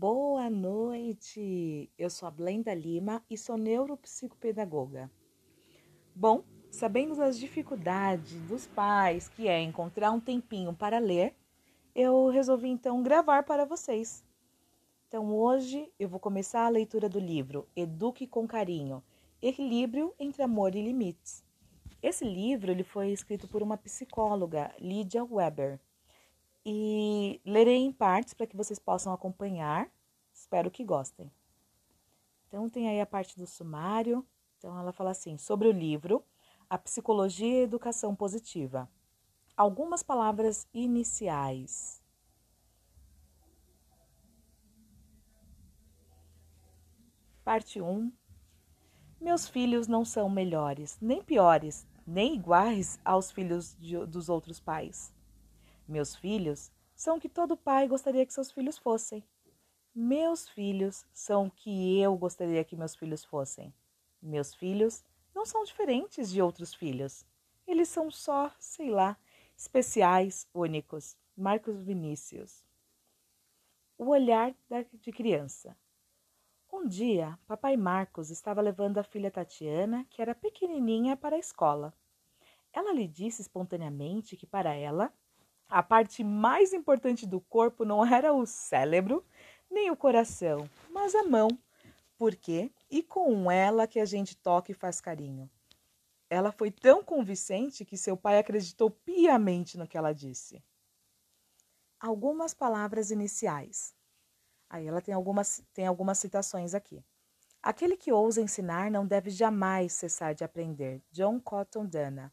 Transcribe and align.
Boa 0.00 0.48
noite! 0.48 1.92
Eu 1.98 2.08
sou 2.08 2.26
a 2.26 2.30
Blenda 2.30 2.72
Lima 2.72 3.22
e 3.28 3.36
sou 3.36 3.58
neuropsicopedagoga. 3.58 5.10
Bom, 6.14 6.42
sabendo 6.70 7.14
das 7.14 7.38
dificuldades 7.38 8.32
dos 8.48 8.66
pais, 8.66 9.28
que 9.28 9.46
é 9.46 9.60
encontrar 9.60 10.10
um 10.10 10.18
tempinho 10.18 10.72
para 10.72 10.98
ler, 10.98 11.36
eu 11.94 12.30
resolvi 12.30 12.70
então 12.70 13.02
gravar 13.02 13.42
para 13.42 13.66
vocês. 13.66 14.24
Então 15.06 15.34
hoje 15.36 15.92
eu 15.98 16.08
vou 16.08 16.18
começar 16.18 16.64
a 16.64 16.70
leitura 16.70 17.06
do 17.06 17.20
livro 17.20 17.68
Eduque 17.76 18.26
com 18.26 18.48
Carinho, 18.48 19.04
Equilíbrio 19.42 20.14
entre 20.18 20.42
Amor 20.42 20.74
e 20.74 20.80
Limites. 20.80 21.44
Esse 22.02 22.24
livro 22.24 22.70
ele 22.70 22.84
foi 22.84 23.10
escrito 23.10 23.46
por 23.46 23.62
uma 23.62 23.76
psicóloga, 23.76 24.74
Lydia 24.80 25.22
Weber 25.22 25.78
e 26.64 27.40
lerei 27.44 27.78
em 27.78 27.92
partes 27.92 28.34
para 28.34 28.46
que 28.46 28.56
vocês 28.56 28.78
possam 28.78 29.12
acompanhar. 29.12 29.90
Espero 30.32 30.70
que 30.70 30.84
gostem. 30.84 31.30
Então, 32.46 32.68
tem 32.68 32.88
aí 32.88 33.00
a 33.00 33.06
parte 33.06 33.38
do 33.38 33.46
sumário. 33.46 34.26
Então, 34.58 34.78
ela 34.78 34.92
fala 34.92 35.10
assim: 35.10 35.38
sobre 35.38 35.68
o 35.68 35.72
livro 35.72 36.24
A 36.68 36.76
Psicologia 36.76 37.58
e 37.58 37.60
a 37.60 37.64
Educação 37.64 38.14
Positiva. 38.14 38.90
Algumas 39.56 40.02
palavras 40.02 40.66
iniciais. 40.72 42.02
Parte 47.44 47.80
1. 47.80 48.12
Meus 49.20 49.48
filhos 49.48 49.86
não 49.86 50.04
são 50.04 50.30
melhores, 50.30 50.96
nem 51.00 51.22
piores, 51.22 51.86
nem 52.06 52.34
iguais 52.34 52.98
aos 53.04 53.30
filhos 53.30 53.76
de, 53.78 53.98
dos 54.06 54.28
outros 54.28 54.58
pais. 54.58 55.12
Meus 55.90 56.14
filhos 56.14 56.70
são 56.94 57.16
o 57.16 57.20
que 57.20 57.28
todo 57.28 57.56
pai 57.56 57.88
gostaria 57.88 58.24
que 58.24 58.32
seus 58.32 58.52
filhos 58.52 58.78
fossem. 58.78 59.24
Meus 59.92 60.48
filhos 60.48 61.04
são 61.12 61.48
o 61.48 61.50
que 61.50 62.00
eu 62.00 62.16
gostaria 62.16 62.62
que 62.62 62.76
meus 62.76 62.94
filhos 62.94 63.24
fossem. 63.24 63.74
Meus 64.22 64.54
filhos 64.54 65.04
não 65.34 65.44
são 65.44 65.64
diferentes 65.64 66.30
de 66.30 66.40
outros 66.40 66.72
filhos. 66.72 67.26
Eles 67.66 67.88
são 67.88 68.08
só, 68.08 68.54
sei 68.60 68.88
lá, 68.88 69.18
especiais, 69.56 70.46
únicos. 70.54 71.16
Marcos 71.36 71.82
Vinícius. 71.82 72.64
O 73.98 74.10
olhar 74.10 74.54
de 74.92 75.10
criança. 75.10 75.76
Um 76.72 76.86
dia, 76.86 77.36
papai 77.48 77.76
Marcos 77.76 78.30
estava 78.30 78.60
levando 78.60 78.98
a 78.98 79.02
filha 79.02 79.28
Tatiana, 79.28 80.06
que 80.08 80.22
era 80.22 80.36
pequenininha, 80.36 81.16
para 81.16 81.34
a 81.34 81.40
escola. 81.40 81.92
Ela 82.72 82.92
lhe 82.92 83.08
disse 83.08 83.42
espontaneamente 83.42 84.36
que 84.36 84.46
para 84.46 84.72
ela 84.72 85.12
a 85.70 85.82
parte 85.82 86.24
mais 86.24 86.72
importante 86.72 87.26
do 87.26 87.40
corpo 87.40 87.84
não 87.84 88.04
era 88.04 88.32
o 88.32 88.44
cérebro 88.44 89.24
nem 89.70 89.90
o 89.90 89.96
coração, 89.96 90.68
mas 90.90 91.14
a 91.14 91.22
mão. 91.22 91.48
Por 92.18 92.34
quê? 92.34 92.70
E 92.90 93.02
com 93.02 93.50
ela 93.50 93.86
que 93.86 94.00
a 94.00 94.04
gente 94.04 94.36
toca 94.36 94.72
e 94.72 94.74
faz 94.74 95.00
carinho. 95.00 95.48
Ela 96.28 96.52
foi 96.52 96.70
tão 96.70 97.02
convincente 97.02 97.84
que 97.84 97.96
seu 97.96 98.16
pai 98.16 98.38
acreditou 98.38 98.90
piamente 98.90 99.78
no 99.78 99.86
que 99.86 99.96
ela 99.96 100.12
disse. 100.12 100.62
Algumas 101.98 102.52
palavras 102.52 103.10
iniciais. 103.10 103.94
Aí 104.68 104.86
ela 104.86 105.00
tem 105.00 105.14
algumas, 105.14 105.62
tem 105.72 105.86
algumas 105.86 106.18
citações 106.18 106.74
aqui. 106.74 107.02
Aquele 107.62 107.96
que 107.96 108.12
ousa 108.12 108.40
ensinar 108.40 108.90
não 108.90 109.06
deve 109.06 109.30
jamais 109.30 109.92
cessar 109.92 110.34
de 110.34 110.44
aprender. 110.44 111.02
John 111.10 111.40
Cotton 111.40 111.86
Dana. 111.86 112.32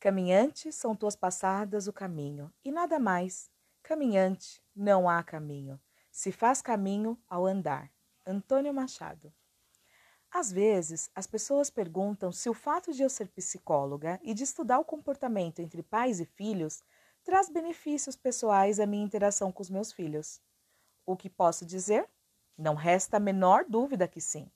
Caminhante, 0.00 0.72
são 0.72 0.94
tuas 0.94 1.16
passadas 1.16 1.88
o 1.88 1.92
caminho, 1.92 2.52
e 2.64 2.70
nada 2.70 3.00
mais. 3.00 3.50
Caminhante, 3.82 4.62
não 4.74 5.08
há 5.08 5.22
caminho. 5.24 5.80
Se 6.10 6.30
faz 6.30 6.62
caminho 6.62 7.18
ao 7.28 7.44
andar. 7.44 7.90
Antônio 8.24 8.72
Machado. 8.72 9.32
Às 10.30 10.52
vezes, 10.52 11.10
as 11.14 11.26
pessoas 11.26 11.68
perguntam 11.68 12.30
se 12.30 12.48
o 12.48 12.54
fato 12.54 12.92
de 12.92 13.02
eu 13.02 13.08
ser 13.08 13.28
psicóloga 13.28 14.20
e 14.22 14.34
de 14.34 14.44
estudar 14.44 14.78
o 14.78 14.84
comportamento 14.84 15.60
entre 15.60 15.82
pais 15.82 16.20
e 16.20 16.26
filhos 16.26 16.82
traz 17.24 17.48
benefícios 17.48 18.14
pessoais 18.14 18.78
à 18.78 18.86
minha 18.86 19.04
interação 19.04 19.50
com 19.50 19.62
os 19.62 19.70
meus 19.70 19.92
filhos. 19.92 20.40
O 21.04 21.16
que 21.16 21.28
posso 21.28 21.64
dizer? 21.64 22.08
Não 22.56 22.74
resta 22.74 23.16
a 23.16 23.20
menor 23.20 23.64
dúvida 23.68 24.06
que 24.06 24.20
sim. 24.20 24.48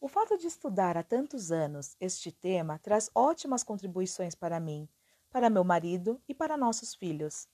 O 0.00 0.06
fato 0.06 0.38
de 0.38 0.46
estudar 0.46 0.96
há 0.96 1.02
tantos 1.02 1.50
anos 1.50 1.96
este 1.98 2.30
tema 2.30 2.78
traz 2.78 3.10
ótimas 3.12 3.64
contribuições 3.64 4.32
para 4.32 4.60
mim, 4.60 4.88
para 5.28 5.50
meu 5.50 5.64
marido 5.64 6.22
e 6.28 6.32
para 6.32 6.56
nossos 6.56 6.94
filhos. 6.94 7.48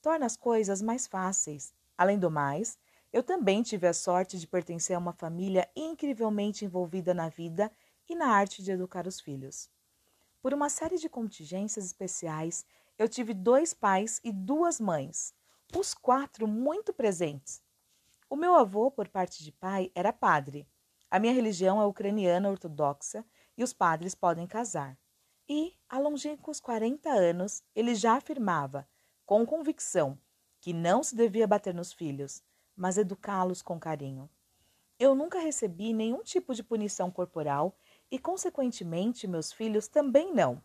Torna 0.00 0.24
as 0.24 0.34
coisas 0.34 0.80
mais 0.80 1.06
fáceis. 1.06 1.74
Além 1.98 2.18
do 2.18 2.30
mais, 2.30 2.78
eu 3.12 3.22
também 3.22 3.62
tive 3.62 3.86
a 3.86 3.92
sorte 3.92 4.38
de 4.38 4.46
pertencer 4.46 4.96
a 4.96 4.98
uma 4.98 5.12
família 5.12 5.70
incrivelmente 5.76 6.64
envolvida 6.64 7.12
na 7.12 7.28
vida 7.28 7.70
e 8.08 8.14
na 8.14 8.28
arte 8.28 8.62
de 8.62 8.72
educar 8.72 9.06
os 9.06 9.20
filhos. 9.20 9.68
Por 10.40 10.54
uma 10.54 10.70
série 10.70 10.96
de 10.96 11.08
contingências 11.08 11.84
especiais, 11.84 12.64
eu 12.98 13.10
tive 13.10 13.34
dois 13.34 13.74
pais 13.74 14.22
e 14.24 14.32
duas 14.32 14.80
mães, 14.80 15.34
os 15.76 15.92
quatro 15.92 16.48
muito 16.48 16.94
presentes. 16.94 17.62
O 18.30 18.36
meu 18.36 18.54
avô, 18.54 18.90
por 18.90 19.06
parte 19.06 19.44
de 19.44 19.52
pai, 19.52 19.92
era 19.94 20.14
padre 20.14 20.66
a 21.10 21.18
minha 21.18 21.32
religião 21.32 21.80
é 21.80 21.84
ucraniana 21.84 22.48
ortodoxa 22.48 23.24
e 23.58 23.64
os 23.64 23.72
padres 23.72 24.14
podem 24.14 24.46
casar. 24.46 24.96
E, 25.48 25.74
há 25.88 25.98
longínquos 25.98 26.60
40 26.60 27.10
anos, 27.10 27.64
ele 27.74 27.96
já 27.96 28.14
afirmava, 28.14 28.86
com 29.26 29.44
convicção, 29.44 30.16
que 30.60 30.72
não 30.72 31.02
se 31.02 31.16
devia 31.16 31.48
bater 31.48 31.74
nos 31.74 31.92
filhos, 31.92 32.44
mas 32.76 32.96
educá-los 32.96 33.60
com 33.60 33.80
carinho. 33.80 34.30
Eu 35.00 35.16
nunca 35.16 35.40
recebi 35.40 35.92
nenhum 35.92 36.22
tipo 36.22 36.54
de 36.54 36.62
punição 36.62 37.10
corporal 37.10 37.74
e, 38.08 38.16
consequentemente, 38.16 39.26
meus 39.26 39.50
filhos 39.52 39.88
também 39.88 40.32
não. 40.32 40.62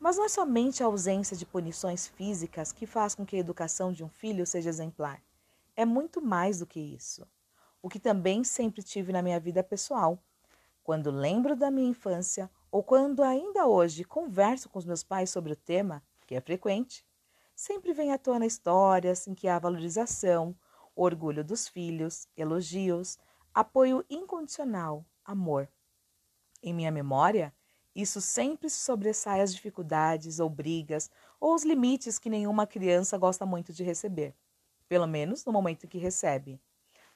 Mas 0.00 0.16
não 0.16 0.24
é 0.24 0.28
somente 0.28 0.82
a 0.82 0.86
ausência 0.86 1.36
de 1.36 1.46
punições 1.46 2.08
físicas 2.08 2.72
que 2.72 2.86
faz 2.86 3.14
com 3.14 3.24
que 3.24 3.36
a 3.36 3.40
educação 3.40 3.92
de 3.92 4.02
um 4.02 4.08
filho 4.08 4.44
seja 4.44 4.68
exemplar. 4.68 5.22
É 5.76 5.84
muito 5.84 6.20
mais 6.20 6.58
do 6.58 6.66
que 6.66 6.80
isso 6.80 7.24
o 7.82 7.88
que 7.88 8.00
também 8.00 8.42
sempre 8.44 8.82
tive 8.82 9.12
na 9.12 9.22
minha 9.22 9.38
vida 9.38 9.62
pessoal. 9.62 10.18
Quando 10.82 11.10
lembro 11.10 11.56
da 11.56 11.70
minha 11.70 11.88
infância 11.88 12.50
ou 12.70 12.82
quando 12.82 13.22
ainda 13.22 13.66
hoje 13.66 14.04
converso 14.04 14.68
com 14.68 14.78
os 14.78 14.84
meus 14.84 15.02
pais 15.02 15.30
sobre 15.30 15.52
o 15.52 15.56
tema, 15.56 16.02
que 16.26 16.34
é 16.34 16.40
frequente, 16.40 17.04
sempre 17.54 17.92
vem 17.92 18.12
à 18.12 18.18
tona 18.18 18.46
histórias 18.46 19.26
em 19.26 19.34
que 19.34 19.48
há 19.48 19.58
valorização, 19.58 20.54
orgulho 20.94 21.44
dos 21.44 21.68
filhos, 21.68 22.28
elogios, 22.36 23.18
apoio 23.54 24.04
incondicional, 24.10 25.04
amor. 25.24 25.68
Em 26.62 26.74
minha 26.74 26.90
memória, 26.90 27.54
isso 27.94 28.20
sempre 28.20 28.68
se 28.68 28.78
sobressai 28.78 29.40
às 29.40 29.54
dificuldades 29.54 30.38
ou 30.38 30.50
brigas 30.50 31.10
ou 31.40 31.54
os 31.54 31.64
limites 31.64 32.18
que 32.18 32.28
nenhuma 32.28 32.66
criança 32.66 33.16
gosta 33.16 33.46
muito 33.46 33.72
de 33.72 33.82
receber, 33.82 34.34
pelo 34.86 35.06
menos 35.06 35.44
no 35.44 35.52
momento 35.52 35.88
que 35.88 35.96
recebe. 35.96 36.60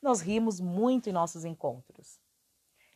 Nós 0.03 0.23
rimos 0.23 0.61
muito 0.61 1.11
em 1.11 1.13
nossos 1.13 1.45
encontros. 1.45 2.19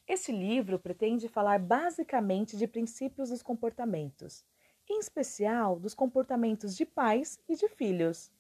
Este 0.08 0.32
livro 0.32 0.78
pretende 0.78 1.28
falar 1.28 1.58
basicamente 1.58 2.56
de 2.56 2.66
princípios 2.66 3.28
dos 3.28 3.42
comportamentos, 3.42 4.42
em 4.88 4.98
especial 4.98 5.78
dos 5.78 5.92
comportamentos 5.92 6.74
de 6.74 6.86
pais 6.86 7.38
e 7.46 7.56
de 7.56 7.68
filhos. 7.68 8.32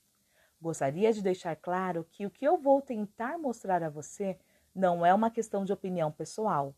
Gostaria 0.58 1.12
de 1.12 1.22
deixar 1.22 1.56
claro 1.56 2.06
que 2.10 2.24
o 2.24 2.30
que 2.30 2.46
eu 2.46 2.56
vou 2.56 2.80
tentar 2.80 3.38
mostrar 3.38 3.82
a 3.82 3.90
você 3.90 4.38
não 4.74 5.04
é 5.04 5.12
uma 5.12 5.30
questão 5.30 5.62
de 5.62 5.72
opinião 5.72 6.10
pessoal. 6.10 6.74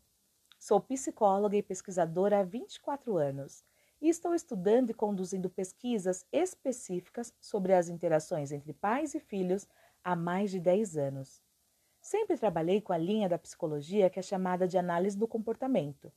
Sou 0.59 0.81
psicóloga 0.81 1.55
e 1.55 1.63
pesquisadora 1.63 2.39
há 2.39 2.43
24 2.43 3.15
anos 3.15 3.63
e 4.01 4.09
estou 4.09 4.35
estudando 4.35 4.89
e 4.89 4.93
conduzindo 4.93 5.49
pesquisas 5.49 6.25
específicas 6.33 7.33
sobre 7.39 7.73
as 7.73 7.87
interações 7.87 8.51
entre 8.51 8.73
pais 8.73 9.15
e 9.15 9.21
filhos 9.21 9.65
há 10.03 10.17
mais 10.17 10.51
de 10.51 10.59
10 10.59 10.97
anos. 10.97 11.46
Sempre 12.07 12.37
trabalhei 12.37 12.79
com 12.79 12.93
a 12.93 12.97
linha 12.97 13.27
da 13.27 13.37
psicologia 13.37 14.09
que 14.09 14.17
é 14.17 14.21
chamada 14.21 14.65
de 14.65 14.77
análise 14.77 15.17
do 15.17 15.27
comportamento, 15.27 16.09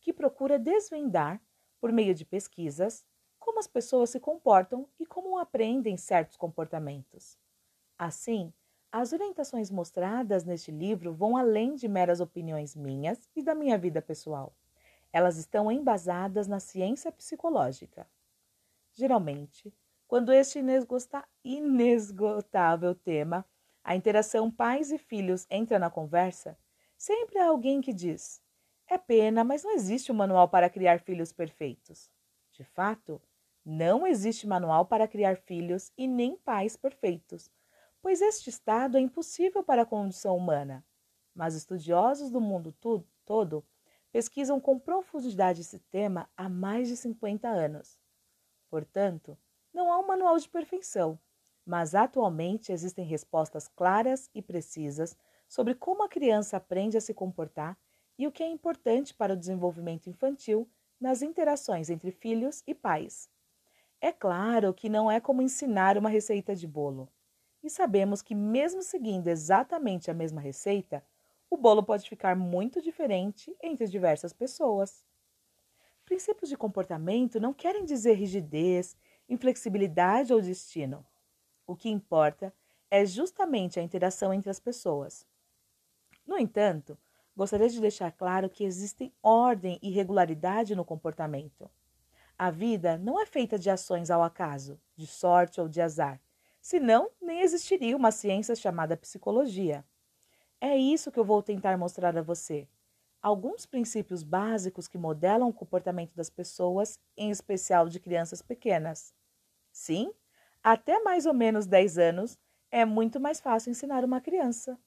que 0.00 0.12
procura 0.12 0.56
desvendar, 0.56 1.42
por 1.80 1.90
meio 1.90 2.14
de 2.14 2.24
pesquisas, 2.24 3.04
como 3.40 3.58
as 3.58 3.66
pessoas 3.66 4.10
se 4.10 4.20
comportam 4.20 4.88
e 5.00 5.04
como 5.04 5.36
aprendem 5.36 5.96
certos 5.96 6.36
comportamentos. 6.36 7.36
Assim, 7.98 8.52
as 8.92 9.12
orientações 9.12 9.68
mostradas 9.68 10.44
neste 10.44 10.70
livro 10.70 11.12
vão 11.12 11.36
além 11.36 11.74
de 11.74 11.88
meras 11.88 12.20
opiniões 12.20 12.76
minhas 12.76 13.28
e 13.34 13.42
da 13.42 13.52
minha 13.52 13.76
vida 13.76 14.00
pessoal. 14.00 14.54
Elas 15.12 15.38
estão 15.38 15.72
embasadas 15.72 16.46
na 16.46 16.60
ciência 16.60 17.10
psicológica. 17.10 18.08
Geralmente, 18.92 19.74
quando 20.06 20.32
este 20.32 20.60
inesgotável 21.42 22.94
tema 22.94 23.44
a 23.84 23.96
interação 23.96 24.50
pais 24.50 24.92
e 24.92 24.98
filhos 24.98 25.46
entra 25.50 25.78
na 25.78 25.90
conversa, 25.90 26.56
sempre 26.96 27.38
há 27.38 27.46
alguém 27.46 27.80
que 27.80 27.92
diz: 27.92 28.40
É 28.86 28.96
pena, 28.96 29.42
mas 29.42 29.62
não 29.62 29.72
existe 29.72 30.12
um 30.12 30.14
manual 30.14 30.48
para 30.48 30.70
criar 30.70 31.00
filhos 31.00 31.32
perfeitos. 31.32 32.10
De 32.52 32.64
fato, 32.64 33.20
não 33.64 34.06
existe 34.06 34.46
manual 34.46 34.86
para 34.86 35.08
criar 35.08 35.36
filhos 35.36 35.92
e 35.96 36.06
nem 36.06 36.36
pais 36.36 36.76
perfeitos, 36.76 37.50
pois 38.00 38.20
este 38.20 38.50
estado 38.50 38.96
é 38.96 39.00
impossível 39.00 39.62
para 39.62 39.82
a 39.82 39.86
condição 39.86 40.36
humana. 40.36 40.84
Mas 41.34 41.54
estudiosos 41.54 42.30
do 42.30 42.40
mundo 42.40 42.72
todo 43.24 43.64
pesquisam 44.12 44.60
com 44.60 44.78
profundidade 44.78 45.62
esse 45.62 45.78
tema 45.78 46.28
há 46.36 46.48
mais 46.48 46.88
de 46.88 46.96
50 46.96 47.48
anos. 47.48 47.98
Portanto, 48.68 49.38
não 49.72 49.90
há 49.90 49.98
um 49.98 50.06
manual 50.06 50.36
de 50.38 50.48
perfeição, 50.48 51.18
mas 51.64 51.94
atualmente 51.94 52.72
existem 52.72 53.04
respostas 53.04 53.68
claras 53.68 54.30
e 54.34 54.42
precisas 54.42 55.16
sobre 55.48 55.74
como 55.74 56.02
a 56.02 56.08
criança 56.08 56.56
aprende 56.56 56.96
a 56.96 57.00
se 57.00 57.14
comportar 57.14 57.78
e 58.18 58.26
o 58.26 58.32
que 58.32 58.42
é 58.42 58.46
importante 58.48 59.14
para 59.14 59.34
o 59.34 59.36
desenvolvimento 59.36 60.08
infantil 60.08 60.68
nas 61.00 61.22
interações 61.22 61.90
entre 61.90 62.10
filhos 62.10 62.62
e 62.66 62.74
pais. 62.74 63.28
É 64.00 64.12
claro 64.12 64.74
que 64.74 64.88
não 64.88 65.10
é 65.10 65.20
como 65.20 65.42
ensinar 65.42 65.96
uma 65.96 66.08
receita 66.10 66.54
de 66.54 66.66
bolo. 66.66 67.08
E 67.62 67.70
sabemos 67.70 68.20
que, 68.20 68.34
mesmo 68.34 68.82
seguindo 68.82 69.28
exatamente 69.28 70.10
a 70.10 70.14
mesma 70.14 70.40
receita, 70.40 71.04
o 71.48 71.56
bolo 71.56 71.82
pode 71.82 72.08
ficar 72.08 72.34
muito 72.36 72.82
diferente 72.82 73.56
entre 73.62 73.86
diversas 73.86 74.32
pessoas. 74.32 75.04
Princípios 76.04 76.48
de 76.48 76.56
comportamento 76.56 77.40
não 77.40 77.52
querem 77.54 77.84
dizer 77.84 78.14
rigidez, 78.14 78.96
inflexibilidade 79.28 80.32
ou 80.32 80.40
destino. 80.40 81.06
O 81.66 81.76
que 81.76 81.88
importa 81.88 82.52
é 82.90 83.04
justamente 83.06 83.80
a 83.80 83.82
interação 83.82 84.34
entre 84.34 84.50
as 84.50 84.60
pessoas. 84.60 85.26
No 86.26 86.38
entanto, 86.38 86.98
gostaria 87.36 87.68
de 87.68 87.80
deixar 87.80 88.12
claro 88.12 88.48
que 88.50 88.64
existem 88.64 89.12
ordem 89.22 89.78
e 89.82 89.90
regularidade 89.90 90.76
no 90.76 90.84
comportamento. 90.84 91.70
A 92.38 92.50
vida 92.50 92.98
não 92.98 93.20
é 93.20 93.26
feita 93.26 93.58
de 93.58 93.70
ações 93.70 94.10
ao 94.10 94.22
acaso, 94.22 94.80
de 94.96 95.06
sorte 95.06 95.60
ou 95.60 95.68
de 95.68 95.80
azar, 95.80 96.20
senão 96.60 97.10
nem 97.20 97.40
existiria 97.40 97.96
uma 97.96 98.10
ciência 98.10 98.54
chamada 98.54 98.96
psicologia. 98.96 99.84
É 100.60 100.76
isso 100.76 101.10
que 101.10 101.18
eu 101.18 101.24
vou 101.24 101.42
tentar 101.42 101.76
mostrar 101.76 102.16
a 102.16 102.22
você. 102.22 102.68
Alguns 103.20 103.66
princípios 103.66 104.22
básicos 104.22 104.88
que 104.88 104.98
modelam 104.98 105.48
o 105.48 105.52
comportamento 105.52 106.14
das 106.14 106.30
pessoas, 106.30 106.98
em 107.16 107.30
especial 107.30 107.88
de 107.88 108.00
crianças 108.00 108.42
pequenas. 108.42 109.14
Sim, 109.72 110.12
até 110.62 111.02
mais 111.02 111.26
ou 111.26 111.34
menos 111.34 111.66
10 111.66 111.98
anos 111.98 112.38
é 112.70 112.84
muito 112.84 113.18
mais 113.18 113.40
fácil 113.40 113.70
ensinar 113.70 114.04
uma 114.04 114.20
criança. 114.20 114.78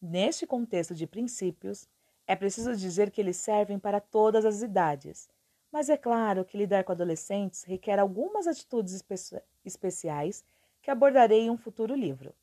Neste 0.00 0.46
contexto 0.46 0.94
de 0.94 1.06
princípios, 1.06 1.88
é 2.26 2.36
preciso 2.36 2.76
dizer 2.76 3.10
que 3.10 3.20
eles 3.20 3.36
servem 3.36 3.78
para 3.78 4.00
todas 4.00 4.44
as 4.44 4.62
idades, 4.62 5.28
mas 5.72 5.88
é 5.88 5.96
claro 5.96 6.44
que 6.44 6.56
lidar 6.56 6.84
com 6.84 6.92
adolescentes 6.92 7.64
requer 7.64 7.98
algumas 7.98 8.46
atitudes 8.46 8.94
espe 8.94 9.42
especiais 9.64 10.44
que 10.82 10.90
abordarei 10.90 11.42
em 11.42 11.50
um 11.50 11.58
futuro 11.58 11.94
livro. 11.94 12.34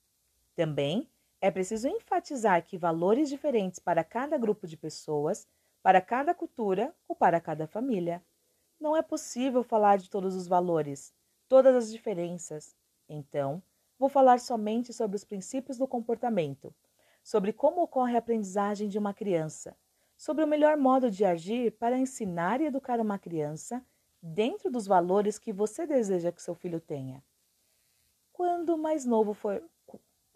Também 0.56 1.10
é 1.40 1.52
preciso 1.52 1.88
enfatizar 1.88 2.64
que 2.66 2.78
valores 2.78 3.30
diferentes 3.30 3.80
para 3.80 4.04
cada 4.04 4.38
grupo 4.38 4.68
de 4.68 4.76
pessoas, 4.78 5.48
para 5.82 6.02
cada 6.02 6.34
cultura 6.34 6.94
ou 7.08 7.16
para 7.16 7.40
cada 7.40 7.68
família. 7.68 8.24
Não 8.80 8.96
é 8.96 9.02
possível 9.02 9.64
falar 9.64 9.98
de 9.98 10.10
todos 10.10 10.36
os 10.36 10.48
valores, 10.48 11.14
todas 11.48 11.76
as 11.76 11.92
diferenças. 11.92 12.76
Então, 13.08 13.62
vou 13.98 14.10
falar 14.10 14.40
somente 14.40 14.94
sobre 14.94 15.16
os 15.16 15.24
princípios 15.24 15.78
do 15.78 15.88
comportamento, 15.88 16.74
sobre 17.24 17.52
como 17.54 17.82
ocorre 17.82 18.16
a 18.16 18.20
aprendizagem 18.20 18.88
de 18.88 18.98
uma 18.98 19.14
criança, 19.14 19.76
sobre 20.16 20.44
o 20.44 20.48
melhor 20.48 20.78
modo 20.78 21.12
de 21.12 21.26
agir 21.26 21.72
para 21.74 21.98
ensinar 21.98 22.62
e 22.62 22.66
educar 22.66 23.00
uma 23.00 23.20
criança 23.20 23.86
dentro 24.22 24.72
dos 24.72 24.88
valores 24.88 25.38
que 25.38 25.54
você 25.54 25.86
deseja 25.86 26.32
que 26.32 26.42
seu 26.42 26.56
filho 26.56 26.80
tenha. 26.80 27.24
Quando 28.32 28.78
mais 28.78 29.06
novo 29.06 29.34
for, 29.34 29.64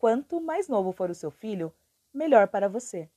Quanto 0.01 0.41
mais 0.41 0.67
novo 0.67 0.91
for 0.91 1.11
o 1.11 1.13
seu 1.13 1.29
filho, 1.29 1.71
melhor 2.11 2.47
para 2.47 2.67
você. 2.67 3.07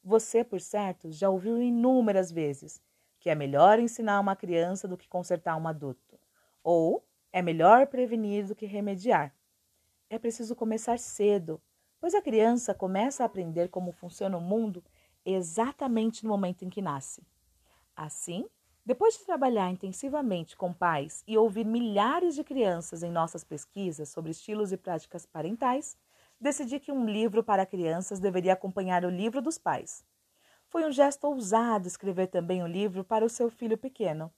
Você, 0.00 0.44
por 0.44 0.60
certo, 0.60 1.10
já 1.10 1.28
ouviu 1.28 1.60
inúmeras 1.60 2.30
vezes 2.30 2.80
que 3.18 3.28
é 3.28 3.34
melhor 3.34 3.80
ensinar 3.80 4.20
uma 4.20 4.36
criança 4.36 4.86
do 4.86 4.96
que 4.96 5.08
consertar 5.08 5.56
um 5.56 5.66
adulto, 5.66 6.16
ou 6.62 7.02
é 7.34 7.42
melhor 7.42 7.88
prevenir 7.88 8.46
do 8.46 8.54
que 8.54 8.64
remediar. 8.64 9.34
É 10.08 10.20
preciso 10.20 10.54
começar 10.54 11.00
cedo, 11.00 11.60
pois 11.98 12.14
a 12.14 12.22
criança 12.22 12.72
começa 12.72 13.24
a 13.24 13.26
aprender 13.26 13.70
como 13.70 13.90
funciona 13.90 14.38
o 14.38 14.40
mundo 14.40 14.84
exatamente 15.26 16.22
no 16.22 16.30
momento 16.30 16.64
em 16.64 16.70
que 16.70 16.80
nasce. 16.80 17.26
Assim, 17.96 18.48
depois 18.86 19.18
de 19.18 19.24
trabalhar 19.24 19.68
intensivamente 19.68 20.56
com 20.56 20.72
pais 20.72 21.24
e 21.26 21.36
ouvir 21.36 21.66
milhares 21.66 22.36
de 22.36 22.44
crianças 22.44 23.02
em 23.02 23.10
nossas 23.10 23.42
pesquisas 23.42 24.10
sobre 24.10 24.30
estilos 24.30 24.70
e 24.70 24.76
práticas 24.76 25.26
parentais, 25.26 25.96
decidi 26.40 26.78
que 26.78 26.92
um 26.92 27.04
livro 27.04 27.42
para 27.42 27.66
crianças 27.66 28.20
deveria 28.20 28.52
acompanhar 28.52 29.04
o 29.04 29.10
livro 29.10 29.42
dos 29.42 29.58
pais. 29.58 30.04
Foi 30.68 30.84
um 30.84 30.92
gesto 30.92 31.24
ousado 31.24 31.88
escrever 31.88 32.28
também 32.28 32.62
um 32.62 32.68
livro 32.68 33.02
para 33.02 33.24
o 33.24 33.28
seu 33.28 33.50
filho 33.50 33.76
pequeno. 33.76 34.32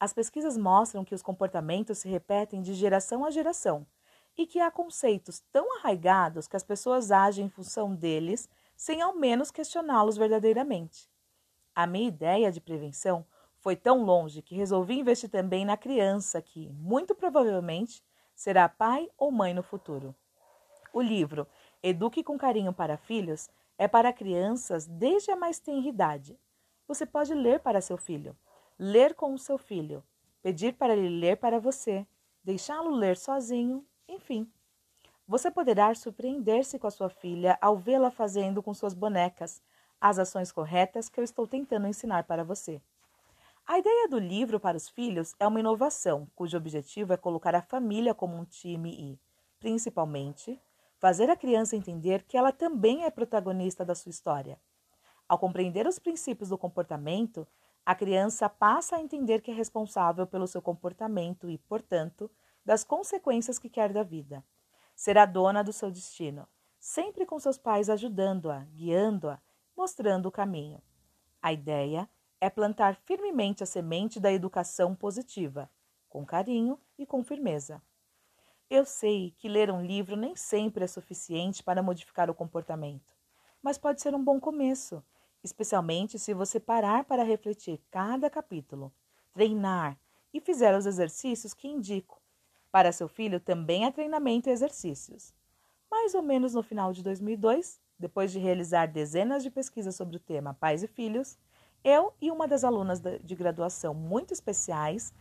As 0.00 0.14
pesquisas 0.14 0.56
mostram 0.56 1.04
que 1.04 1.14
os 1.14 1.20
comportamentos 1.20 1.98
se 1.98 2.08
repetem 2.08 2.62
de 2.62 2.72
geração 2.72 3.22
a 3.22 3.30
geração 3.30 3.86
e 4.34 4.46
que 4.46 4.58
há 4.58 4.70
conceitos 4.70 5.42
tão 5.52 5.76
arraigados 5.76 6.48
que 6.48 6.56
as 6.56 6.64
pessoas 6.64 7.10
agem 7.10 7.44
em 7.44 7.50
função 7.50 7.94
deles 7.94 8.48
sem 8.74 9.02
ao 9.02 9.14
menos 9.14 9.50
questioná-los 9.50 10.16
verdadeiramente. 10.16 11.10
A 11.74 11.86
minha 11.86 12.08
ideia 12.08 12.50
de 12.50 12.62
prevenção 12.62 13.26
foi 13.58 13.76
tão 13.76 14.02
longe 14.02 14.40
que 14.40 14.54
resolvi 14.54 14.98
investir 14.98 15.28
também 15.28 15.66
na 15.66 15.76
criança 15.76 16.40
que, 16.40 16.70
muito 16.70 17.14
provavelmente, 17.14 18.02
será 18.34 18.66
pai 18.70 19.06
ou 19.18 19.30
mãe 19.30 19.52
no 19.52 19.62
futuro. 19.62 20.14
O 20.94 21.02
livro 21.02 21.46
Eduque 21.82 22.24
com 22.24 22.38
Carinho 22.38 22.72
para 22.72 22.96
Filhos 22.96 23.50
é 23.76 23.86
para 23.86 24.14
crianças 24.14 24.86
desde 24.86 25.30
a 25.30 25.36
mais 25.36 25.58
tenra 25.58 25.86
idade. 25.86 26.40
Você 26.88 27.04
pode 27.04 27.34
ler 27.34 27.60
para 27.60 27.82
seu 27.82 27.98
filho, 27.98 28.34
ler 28.82 29.14
com 29.14 29.34
o 29.34 29.38
seu 29.38 29.58
filho, 29.58 30.02
pedir 30.40 30.72
para 30.72 30.96
ele 30.96 31.20
ler 31.20 31.36
para 31.36 31.60
você, 31.60 32.06
deixá-lo 32.42 32.88
ler 32.88 33.14
sozinho, 33.14 33.86
enfim. 34.08 34.50
Você 35.28 35.50
poderá 35.50 35.94
surpreender-se 35.94 36.78
com 36.78 36.86
a 36.86 36.90
sua 36.90 37.10
filha 37.10 37.58
ao 37.60 37.76
vê-la 37.76 38.10
fazendo 38.10 38.62
com 38.62 38.72
suas 38.72 38.94
bonecas 38.94 39.60
as 40.00 40.18
ações 40.18 40.50
corretas 40.50 41.10
que 41.10 41.20
eu 41.20 41.24
estou 41.24 41.46
tentando 41.46 41.86
ensinar 41.86 42.24
para 42.24 42.42
você. 42.42 42.80
A 43.66 43.78
ideia 43.78 44.08
do 44.08 44.18
livro 44.18 44.58
para 44.58 44.78
os 44.78 44.88
filhos 44.88 45.34
é 45.38 45.46
uma 45.46 45.60
inovação, 45.60 46.26
cujo 46.34 46.56
objetivo 46.56 47.12
é 47.12 47.18
colocar 47.18 47.54
a 47.54 47.60
família 47.60 48.14
como 48.14 48.34
um 48.34 48.46
time 48.46 48.94
e, 48.98 49.20
principalmente, 49.60 50.58
fazer 50.98 51.28
a 51.28 51.36
criança 51.36 51.76
entender 51.76 52.22
que 52.22 52.34
ela 52.34 52.50
também 52.50 53.04
é 53.04 53.10
protagonista 53.10 53.84
da 53.84 53.94
sua 53.94 54.08
história. 54.08 54.58
Ao 55.28 55.38
compreender 55.38 55.86
os 55.86 55.98
princípios 55.98 56.48
do 56.48 56.56
comportamento, 56.56 57.46
a 57.84 57.94
criança 57.94 58.48
passa 58.48 58.96
a 58.96 59.00
entender 59.00 59.40
que 59.40 59.50
é 59.50 59.54
responsável 59.54 60.26
pelo 60.26 60.46
seu 60.46 60.60
comportamento 60.60 61.48
e, 61.48 61.58
portanto, 61.58 62.30
das 62.64 62.84
consequências 62.84 63.58
que 63.58 63.70
quer 63.70 63.92
da 63.92 64.02
vida. 64.02 64.44
Será 64.94 65.24
dona 65.24 65.62
do 65.64 65.72
seu 65.72 65.90
destino, 65.90 66.46
sempre 66.78 67.24
com 67.24 67.38
seus 67.38 67.58
pais 67.58 67.88
ajudando-a, 67.88 68.60
guiando-a, 68.74 69.40
mostrando 69.76 70.26
o 70.26 70.32
caminho. 70.32 70.82
A 71.42 71.52
ideia 71.52 72.08
é 72.40 72.48
plantar 72.50 72.96
firmemente 72.96 73.62
a 73.62 73.66
semente 73.66 74.20
da 74.20 74.32
educação 74.32 74.94
positiva, 74.94 75.70
com 76.08 76.24
carinho 76.24 76.78
e 76.98 77.06
com 77.06 77.22
firmeza. 77.22 77.82
Eu 78.68 78.84
sei 78.84 79.32
que 79.32 79.48
ler 79.48 79.70
um 79.70 79.84
livro 79.84 80.16
nem 80.16 80.36
sempre 80.36 80.84
é 80.84 80.86
suficiente 80.86 81.62
para 81.62 81.82
modificar 81.82 82.30
o 82.30 82.34
comportamento, 82.34 83.14
mas 83.62 83.76
pode 83.78 84.00
ser 84.00 84.14
um 84.14 84.22
bom 84.22 84.38
começo, 84.38 85.04
especialmente 85.42 86.18
se 86.18 86.34
você 86.34 86.60
parar 86.60 87.04
para 87.04 87.22
refletir 87.22 87.80
cada 87.90 88.28
capítulo, 88.28 88.92
treinar 89.32 89.98
e 90.32 90.40
fizer 90.40 90.76
os 90.76 90.86
exercícios 90.86 91.54
que 91.54 91.68
indico. 91.68 92.20
Para 92.70 92.92
seu 92.92 93.08
filho 93.08 93.40
também 93.40 93.84
há 93.84 93.92
treinamento 93.92 94.48
e 94.48 94.52
exercícios. 94.52 95.34
Mais 95.90 96.14
ou 96.14 96.22
menos 96.22 96.54
no 96.54 96.62
final 96.62 96.92
de 96.92 97.02
2002, 97.02 97.80
depois 97.98 98.30
de 98.30 98.38
realizar 98.38 98.86
dezenas 98.86 99.42
de 99.42 99.50
pesquisas 99.50 99.96
sobre 99.96 100.16
o 100.16 100.20
tema 100.20 100.54
pais 100.54 100.82
e 100.82 100.86
filhos, 100.86 101.36
eu 101.82 102.12
e 102.20 102.30
uma 102.30 102.46
das 102.46 102.62
alunas 102.62 103.00
de 103.00 103.34
graduação 103.34 103.92
muito 103.92 104.32
especiais, 104.32 105.12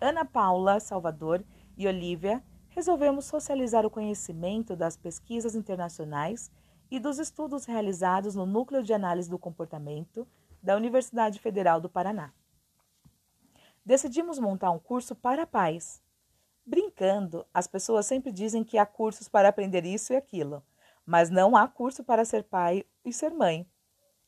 Ana 0.00 0.24
Paula 0.24 0.80
Salvador 0.80 1.44
e 1.76 1.86
Olivia, 1.86 2.42
resolvemos 2.68 3.24
socializar 3.24 3.86
o 3.86 3.90
conhecimento 3.90 4.76
das 4.76 4.96
pesquisas 4.96 5.54
internacionais 5.54 6.50
e 6.90 6.98
dos 6.98 7.18
estudos 7.18 7.64
realizados 7.64 8.34
no 8.34 8.46
Núcleo 8.46 8.82
de 8.82 8.92
Análise 8.92 9.28
do 9.28 9.38
Comportamento 9.38 10.26
da 10.62 10.76
Universidade 10.76 11.38
Federal 11.38 11.80
do 11.80 11.88
Paraná. 11.88 12.32
Decidimos 13.84 14.38
montar 14.38 14.70
um 14.70 14.78
curso 14.78 15.14
para 15.14 15.46
pais. 15.46 16.02
Brincando, 16.64 17.46
as 17.52 17.66
pessoas 17.66 18.06
sempre 18.06 18.30
dizem 18.30 18.62
que 18.62 18.76
há 18.76 18.84
cursos 18.84 19.28
para 19.28 19.48
aprender 19.48 19.86
isso 19.86 20.12
e 20.12 20.16
aquilo, 20.16 20.62
mas 21.06 21.30
não 21.30 21.56
há 21.56 21.66
curso 21.66 22.04
para 22.04 22.24
ser 22.24 22.44
pai 22.44 22.84
e 23.04 23.12
ser 23.12 23.30
mãe. 23.30 23.66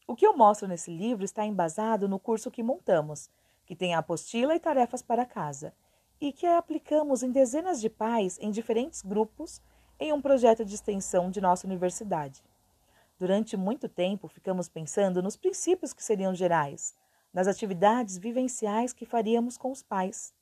O 0.07 0.17
que 0.17 0.26
eu 0.26 0.37
mostro 0.37 0.67
nesse 0.67 0.90
livro 0.90 1.25
está 1.25 1.45
embasado 1.45 2.09
no 2.09 2.19
curso 2.19 2.50
que 2.50 2.62
montamos, 2.62 3.31
que 3.67 3.76
tem 3.76 3.95
apostila 3.95 4.55
e 4.55 4.61
tarefas 4.61 5.02
para 5.02 5.26
casa, 5.26 5.75
e 6.21 6.33
que 6.33 6.47
aplicamos 6.47 7.23
em 7.23 7.31
dezenas 7.31 7.81
de 7.81 7.88
pais 7.88 8.38
em 8.40 8.50
diferentes 8.50 9.02
grupos 9.02 9.61
em 9.99 10.12
um 10.12 10.21
projeto 10.21 10.64
de 10.64 10.75
extensão 10.75 11.31
de 11.31 11.40
nossa 11.40 11.67
universidade. 11.67 12.43
Durante 13.20 13.54
muito 13.54 13.86
tempo, 13.86 14.28
ficamos 14.28 14.66
pensando 14.66 15.22
nos 15.22 15.36
princípios 15.36 15.92
que 15.92 16.02
seriam 16.02 16.34
gerais, 16.34 16.94
nas 17.34 17.46
atividades 17.46 18.16
vivenciais 18.16 18.94
que 18.94 19.04
faríamos 19.04 19.58
com 19.58 19.70
os 19.70 19.82
pais, 19.82 20.32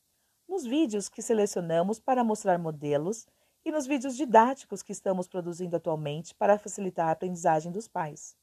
nos 0.49 0.64
vídeos 0.64 1.08
que 1.08 1.20
selecionamos 1.20 1.99
para 1.99 2.23
mostrar 2.23 2.56
modelos 2.56 3.26
e 3.64 3.73
nos 3.73 3.85
vídeos 3.85 4.16
didáticos 4.16 4.80
que 4.80 4.92
estamos 4.92 5.26
produzindo 5.26 5.75
atualmente 5.75 6.32
para 6.37 6.56
facilitar 6.56 7.08
a 7.08 7.11
aprendizagem 7.11 7.73
dos 7.73 7.88
pais. 7.88 8.37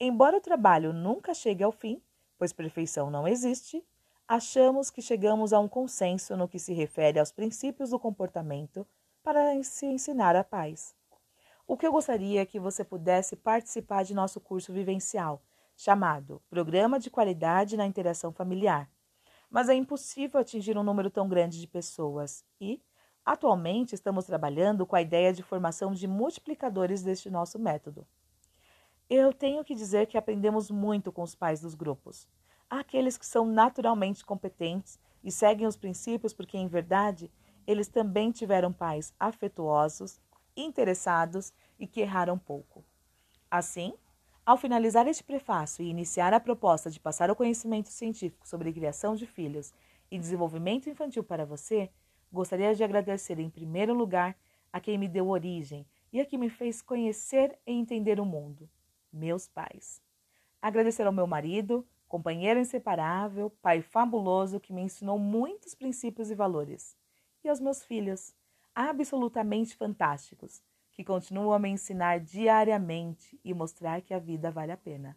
Embora 0.00 0.36
o 0.36 0.40
trabalho 0.40 0.92
nunca 0.92 1.32
chegue 1.32 1.62
ao 1.62 1.70
fim, 1.70 2.02
pois 2.36 2.52
perfeição 2.52 3.08
não 3.08 3.28
existe, 3.28 3.86
achamos 4.26 4.90
que 4.90 5.00
chegamos 5.00 5.52
a 5.52 5.60
um 5.60 5.68
consenso 5.68 6.36
no 6.36 6.48
que 6.48 6.58
se 6.58 6.72
refere 6.72 7.20
aos 7.20 7.30
princípios 7.30 7.90
do 7.90 8.00
comportamento 8.00 8.84
para 9.22 9.62
se 9.62 9.86
ensinar 9.86 10.34
a 10.34 10.42
paz. 10.42 10.92
O 11.66 11.78
que 11.78 11.86
eu 11.86 11.92
gostaria 11.92 12.42
é 12.42 12.46
que 12.46 12.60
você 12.60 12.84
pudesse 12.84 13.34
participar 13.36 14.04
de 14.04 14.12
nosso 14.12 14.38
curso 14.38 14.70
vivencial, 14.70 15.42
chamado 15.74 16.42
Programa 16.50 16.98
de 16.98 17.10
Qualidade 17.10 17.74
na 17.74 17.86
Interação 17.86 18.30
Familiar. 18.30 18.90
Mas 19.48 19.70
é 19.70 19.74
impossível 19.74 20.38
atingir 20.38 20.76
um 20.76 20.82
número 20.82 21.10
tão 21.10 21.26
grande 21.26 21.58
de 21.58 21.66
pessoas 21.66 22.44
e, 22.60 22.82
atualmente, 23.24 23.94
estamos 23.94 24.26
trabalhando 24.26 24.84
com 24.84 24.94
a 24.94 25.00
ideia 25.00 25.32
de 25.32 25.42
formação 25.42 25.94
de 25.94 26.06
multiplicadores 26.06 27.02
deste 27.02 27.30
nosso 27.30 27.58
método. 27.58 28.06
Eu 29.08 29.32
tenho 29.32 29.64
que 29.64 29.74
dizer 29.74 30.06
que 30.06 30.18
aprendemos 30.18 30.70
muito 30.70 31.10
com 31.10 31.22
os 31.22 31.34
pais 31.34 31.62
dos 31.62 31.74
grupos. 31.74 32.28
Há 32.68 32.80
aqueles 32.80 33.16
que 33.16 33.24
são 33.24 33.46
naturalmente 33.46 34.22
competentes 34.22 34.98
e 35.22 35.32
seguem 35.32 35.66
os 35.66 35.76
princípios 35.76 36.34
porque, 36.34 36.58
em 36.58 36.68
verdade, 36.68 37.32
eles 37.66 37.88
também 37.88 38.30
tiveram 38.30 38.70
pais 38.70 39.14
afetuosos, 39.18 40.20
interessados 40.56 41.52
e 41.78 41.86
que 41.86 42.00
erraram 42.00 42.38
pouco. 42.38 42.84
Assim, 43.50 43.94
ao 44.46 44.58
finalizar 44.58 45.06
este 45.08 45.24
prefácio 45.24 45.82
e 45.82 45.88
iniciar 45.88 46.34
a 46.34 46.40
proposta 46.40 46.90
de 46.90 47.00
passar 47.00 47.30
o 47.30 47.36
conhecimento 47.36 47.88
científico 47.88 48.46
sobre 48.46 48.72
criação 48.72 49.16
de 49.16 49.26
filhos 49.26 49.72
e 50.10 50.18
desenvolvimento 50.18 50.90
infantil 50.90 51.24
para 51.24 51.46
você, 51.46 51.90
gostaria 52.30 52.74
de 52.74 52.84
agradecer 52.84 53.38
em 53.38 53.48
primeiro 53.48 53.94
lugar 53.94 54.36
a 54.72 54.80
quem 54.80 54.98
me 54.98 55.08
deu 55.08 55.28
origem 55.28 55.86
e 56.12 56.20
a 56.20 56.26
quem 56.26 56.38
me 56.38 56.50
fez 56.50 56.82
conhecer 56.82 57.58
e 57.66 57.72
entender 57.72 58.20
o 58.20 58.24
mundo, 58.24 58.68
meus 59.12 59.48
pais. 59.48 60.02
Agradecer 60.60 61.06
ao 61.06 61.12
meu 61.12 61.26
marido, 61.26 61.86
companheiro 62.06 62.60
inseparável, 62.60 63.50
pai 63.62 63.82
fabuloso 63.82 64.60
que 64.60 64.72
me 64.72 64.82
ensinou 64.82 65.18
muitos 65.18 65.74
princípios 65.74 66.30
e 66.30 66.34
valores, 66.34 66.96
e 67.42 67.48
aos 67.48 67.60
meus 67.60 67.84
filhos, 67.84 68.34
absolutamente 68.74 69.76
fantásticos 69.76 70.62
que 70.92 71.04
continuam 71.04 71.52
a 71.52 71.58
me 71.58 71.68
ensinar 71.70 72.20
diariamente 72.20 73.38
e 73.44 73.52
mostrar 73.54 74.00
que 74.02 74.14
a 74.14 74.18
vida 74.18 74.50
vale 74.50 74.72
a 74.72 74.76
pena. 74.76 75.16